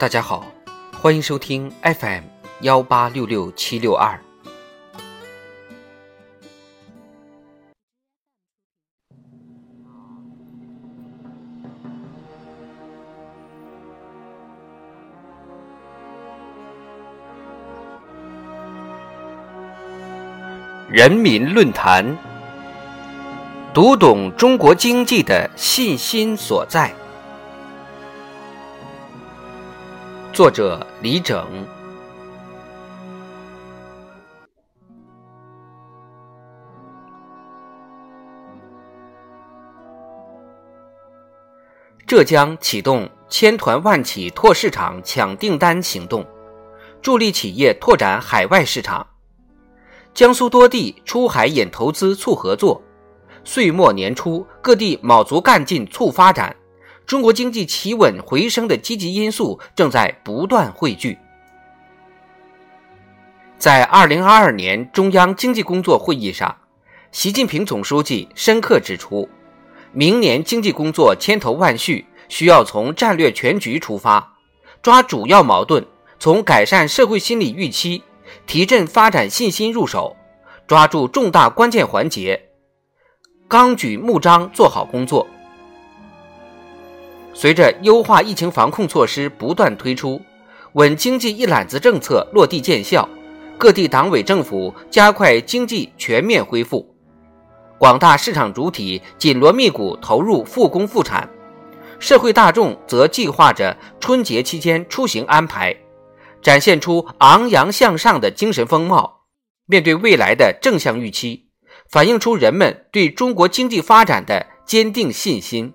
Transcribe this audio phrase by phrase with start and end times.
[0.00, 0.46] 大家好，
[0.92, 2.22] 欢迎收听 FM
[2.60, 4.16] 幺八六六七六二。
[20.88, 22.16] 人民论坛，
[23.74, 26.94] 读懂中国经济的信心所在。
[30.38, 31.66] 作者李整。
[42.06, 46.24] 浙江启动千团万企拓市场抢订单行动，
[47.02, 49.04] 助力企业拓展海外市场。
[50.14, 52.80] 江苏多地出海引投资促合作，
[53.42, 56.54] 岁末年初各地卯足干劲促发展。
[57.08, 61.16] 中国经济企稳回升的积极因素正在不断汇聚。
[63.56, 66.54] 在二零二二年中央经济工作会议上，
[67.10, 69.26] 习近平总书记深刻指出，
[69.90, 74.34] 明年经济工作千头万绪，需要从战略全局出发，
[74.82, 75.82] 抓主要矛盾，
[76.18, 78.02] 从改善社会心理预期、
[78.46, 80.14] 提振发展信心入手，
[80.66, 82.50] 抓住重大关键环节，
[83.48, 85.26] 纲举目张做好工作。
[87.40, 90.20] 随着优化疫情防控措施不断推出，
[90.72, 93.08] 稳经济一揽子政策落地见效，
[93.56, 96.92] 各地党委政府加快经济全面恢复，
[97.78, 101.30] 广大市场主体紧锣密鼓投入复工复产，
[102.00, 105.76] 社会大众则计划着春节期间出行安排，
[106.42, 109.20] 展现出昂扬向上的精神风貌。
[109.66, 111.50] 面对未来的正向预期，
[111.88, 115.72] 反映出人们对中国经济发展的坚定信心。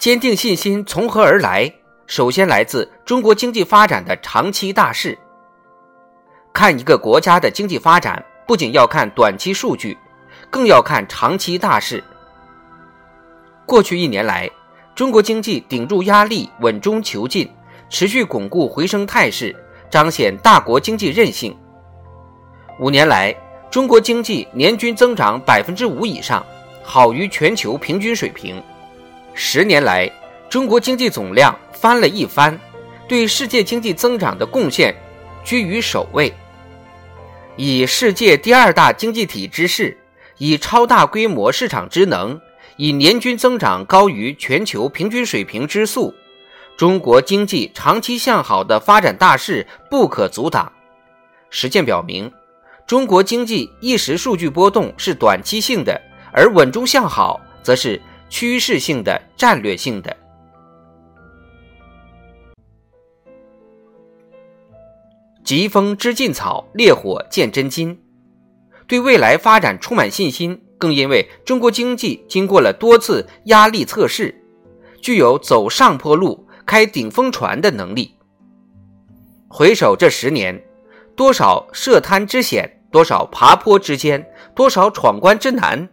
[0.00, 1.70] 坚定信心从何而来？
[2.06, 5.16] 首先来自中国经济发展的长期大势。
[6.54, 9.98] 看一个国家的经济发展，不仅要看短期数据，
[10.48, 12.02] 更要看长期大势。
[13.66, 14.50] 过去一年来，
[14.94, 17.46] 中国经济顶住压力，稳中求进，
[17.90, 19.54] 持续巩固回升态势，
[19.90, 21.54] 彰显大国经济韧性。
[22.78, 23.36] 五年来，
[23.70, 26.42] 中国经济年均增长百分之五以上，
[26.82, 28.62] 好于全球平均水平。
[29.34, 30.10] 十年来，
[30.50, 32.58] 中国经济总量翻了一番，
[33.08, 34.94] 对世界经济增长的贡献
[35.44, 36.32] 居于首位。
[37.56, 39.96] 以世界第二大经济体之势，
[40.38, 42.38] 以超大规模市场之能，
[42.76, 46.14] 以年均增长高于全球平均水平之速，
[46.76, 50.70] 中国经济长期向好的发展大势不可阻挡。
[51.48, 52.30] 实践表明，
[52.86, 56.00] 中国经济一时数据波动是短期性的，
[56.32, 58.00] 而稳中向好则是。
[58.30, 60.16] 趋势性的、战略性的，
[65.44, 68.00] 疾风知劲草，烈火见真金。
[68.86, 74.32] 对未来发展充满信心，更因为中国经济经过了多次压力测试，
[75.02, 78.14] 具有走上坡路、开顶峰船的能力。
[79.48, 80.64] 回首这十年，
[81.16, 84.24] 多少涉滩之险，多少爬坡之艰，
[84.54, 85.88] 多少闯关之难。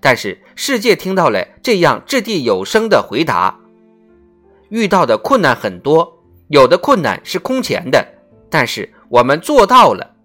[0.00, 3.60] 但是世界听到了这样掷地有声的回答：
[4.70, 8.04] 遇到的困难很多，有的困难是空前的，
[8.50, 10.16] 但是我们做到了。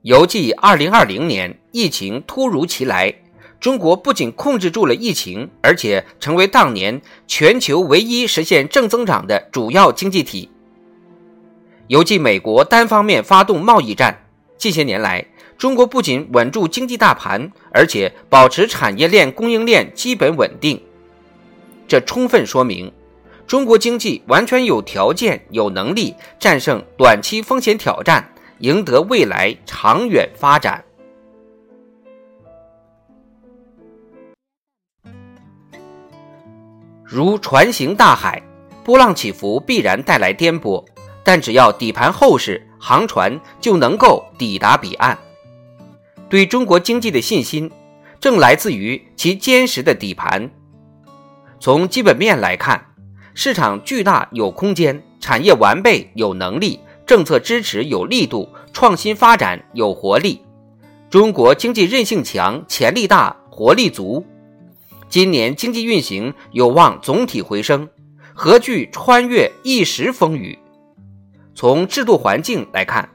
[0.00, 3.14] 犹记2020年疫情突如其来，
[3.60, 10.50] 中国不仅控制住了疫情，而且成为当年全球唯一实现正增长的主要经济体。
[11.88, 14.24] 犹记美国单方面发动贸易战，
[14.56, 15.26] 近些年来。
[15.58, 20.82] 中国不仅稳住经济大盘，而且保持产业链供应链基本稳定，
[21.86, 22.92] 这充分说明
[23.46, 28.28] 中国经济完全有条件、有能力战胜短期风险挑战，
[28.58, 30.82] 赢得未来长远发展。
[37.04, 38.42] 如船行大海，
[38.82, 40.82] 波浪起伏必然带来颠簸，
[41.22, 45.16] 但只要底盘厚实，航船就能够抵达彼岸。
[46.32, 47.70] 对中国经济的信心，
[48.18, 50.50] 正来自于其坚实的底盘。
[51.60, 52.82] 从基本面来看，
[53.34, 60.40] 市场巨大有空间，产业完备有能力，政策支持有力度，创新发展有活力。
[61.10, 64.24] 中国经济韧性强，潜力大，活力足。
[65.10, 67.86] 今年经济运行有望总体回升，
[68.32, 70.58] 何惧穿越一时风雨？
[71.54, 73.06] 从制度环境来看，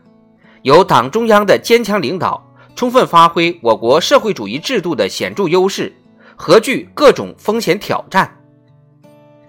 [0.61, 2.43] 有党中央的坚强领导。
[2.77, 5.91] 充分发挥我国社会主义制度的显著优势，
[6.35, 8.31] 何惧各种风险挑战？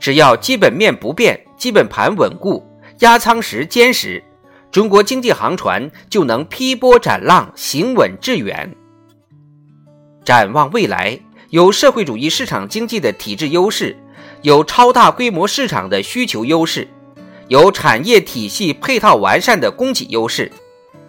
[0.01, 2.67] 只要基本面不变，基本盘稳固，
[3.01, 4.25] 压舱石坚实，
[4.71, 8.75] 中国经济航船就能劈波斩浪，行稳致远。
[10.25, 11.21] 展望未来，
[11.51, 13.95] 有社会主义市场经济的体制优势，
[14.41, 16.89] 有超大规模市场的需求优势，
[17.49, 20.51] 有产业体系配套完善的供给优势，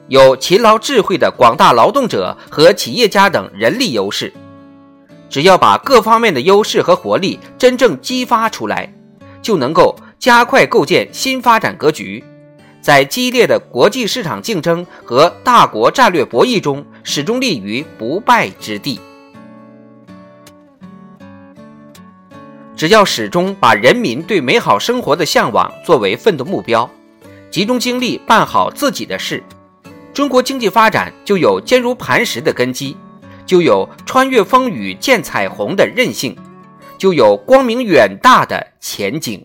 [0.09, 4.33] 有勤劳智慧的广大劳动者和企业家等人力优势。
[5.29, 8.91] 只要把各方面的优势和活力真正激发出来，
[9.43, 12.23] 就能够加快构建新发展格局，
[12.81, 18.99] 在激烈的国际市场竞争和大国战略博弈中，始终立于不败之地。
[22.75, 26.89] 只要始终把人民对美好生活的向往作为奋斗目标，
[27.51, 29.43] 集中精力办好自己的事，
[30.13, 32.95] 中国经济发展就有坚如磐石的根基。
[33.45, 36.37] 就有穿越风雨见彩虹的韧性，
[36.99, 39.43] 就有光明远大的前景。